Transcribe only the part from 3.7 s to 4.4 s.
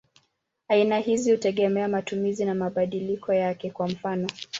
kwa mfano.